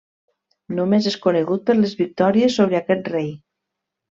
[0.79, 3.31] Només és conegut per les victòries sobre aquest rei.